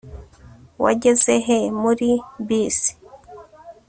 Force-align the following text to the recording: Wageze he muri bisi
Wageze 0.83 1.33
he 1.47 1.57
muri 1.81 2.09
bisi 2.47 2.91